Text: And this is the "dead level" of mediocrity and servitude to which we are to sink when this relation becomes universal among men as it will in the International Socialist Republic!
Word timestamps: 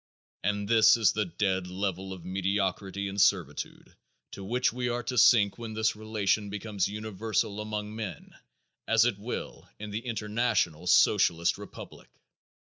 And 0.43 0.67
this 0.67 0.97
is 0.97 1.11
the 1.13 1.25
"dead 1.25 1.67
level" 1.67 2.11
of 2.11 2.25
mediocrity 2.25 3.07
and 3.07 3.21
servitude 3.21 3.95
to 4.31 4.43
which 4.43 4.73
we 4.73 4.89
are 4.89 5.03
to 5.03 5.15
sink 5.15 5.59
when 5.59 5.75
this 5.75 5.95
relation 5.95 6.49
becomes 6.49 6.87
universal 6.87 7.61
among 7.61 7.95
men 7.95 8.35
as 8.87 9.05
it 9.05 9.19
will 9.19 9.69
in 9.77 9.91
the 9.91 10.07
International 10.07 10.87
Socialist 10.87 11.59
Republic! 11.59 12.09